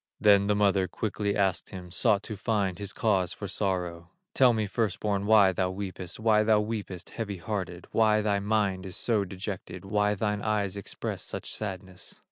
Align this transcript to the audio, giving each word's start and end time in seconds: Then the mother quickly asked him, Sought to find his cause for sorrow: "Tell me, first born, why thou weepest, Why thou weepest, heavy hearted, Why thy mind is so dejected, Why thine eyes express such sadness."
Then 0.19 0.47
the 0.47 0.55
mother 0.55 0.87
quickly 0.87 1.35
asked 1.35 1.69
him, 1.69 1.91
Sought 1.91 2.23
to 2.23 2.35
find 2.35 2.79
his 2.79 2.91
cause 2.91 3.33
for 3.33 3.47
sorrow: 3.47 4.09
"Tell 4.33 4.51
me, 4.51 4.65
first 4.65 4.99
born, 4.99 5.27
why 5.27 5.51
thou 5.51 5.69
weepest, 5.69 6.19
Why 6.19 6.41
thou 6.41 6.59
weepest, 6.59 7.11
heavy 7.11 7.37
hearted, 7.37 7.85
Why 7.91 8.21
thy 8.21 8.39
mind 8.39 8.83
is 8.87 8.95
so 8.97 9.23
dejected, 9.25 9.85
Why 9.85 10.15
thine 10.15 10.41
eyes 10.41 10.75
express 10.75 11.21
such 11.21 11.51
sadness." 11.53 12.19